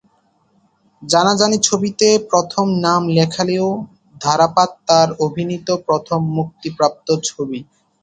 [1.01, 3.67] জানাজানি ছবিতে প্রথম নাম লেখালেও
[4.21, 7.59] ধারাপাত তাঁর অভিনীত প্রথম মুক্তিপ্রাপ্ত ছবি।